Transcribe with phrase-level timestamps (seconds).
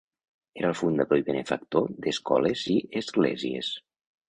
[0.61, 3.73] Era el fundador i benefactor d'escoles i esglésies.